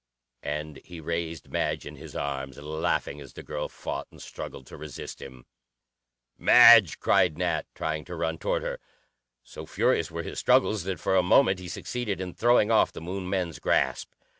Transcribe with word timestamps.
And 0.41 0.77
he 0.77 0.99
raised 0.99 1.51
Madge 1.51 1.85
in 1.85 1.95
his 1.95 2.15
arms, 2.15 2.57
laughing 2.57 3.21
as 3.21 3.33
the 3.33 3.43
girl 3.43 3.69
fought 3.69 4.07
and 4.09 4.19
struggled 4.19 4.65
to 4.65 4.75
resist 4.75 5.21
him. 5.21 5.45
"Madge!" 6.39 6.97
cried 6.99 7.37
Nat, 7.37 7.67
trying 7.75 8.03
to 8.05 8.15
run 8.15 8.39
toward 8.39 8.63
her. 8.63 8.79
So 9.43 9.67
furious 9.67 10.09
were 10.09 10.23
his 10.23 10.39
struggles 10.39 10.85
that 10.85 10.99
for 10.99 11.15
a 11.15 11.21
moment 11.21 11.59
he 11.59 11.67
succeeded 11.67 12.19
in 12.19 12.33
throwing 12.33 12.71
off 12.71 12.91
the 12.91 12.99
Moon 12.99 13.29
men's 13.29 13.59
grasp. 13.59 14.09